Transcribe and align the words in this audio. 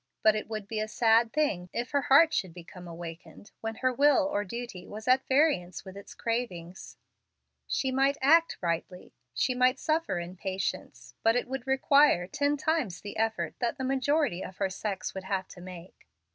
But 0.23 0.33
it 0.33 0.47
would 0.49 0.67
be 0.67 0.79
a 0.79 0.87
sad 0.87 1.31
thing 1.31 1.67
for 1.67 1.69
Charlotte 1.71 1.73
Marsden 1.73 1.79
if 1.79 1.91
her 1.91 2.01
heart 2.01 2.33
should 2.33 2.53
become 2.55 2.87
awakened 2.87 3.51
when 3.61 3.75
her 3.75 3.93
will 3.93 4.25
or 4.25 4.43
duty 4.43 4.87
was 4.87 5.07
at 5.07 5.27
variance 5.27 5.85
with 5.85 5.95
its 5.95 6.15
cravings. 6.15 6.97
She 7.67 7.91
might 7.91 8.17
act 8.19 8.57
rightly, 8.61 9.13
she 9.35 9.53
might 9.53 9.77
suffer 9.77 10.17
in 10.17 10.37
patience, 10.37 11.13
but 11.21 11.35
it 11.35 11.47
would 11.47 11.67
require 11.67 12.25
ten 12.25 12.57
times 12.57 13.01
the 13.01 13.17
effort 13.17 13.53
that 13.59 13.77
the 13.77 13.83
majority 13.83 14.41
of 14.43 14.57
her 14.57 14.71
sex 14.71 15.13
would 15.13 15.25
have 15.25 15.47
to 15.49 15.61
make. 15.61 16.07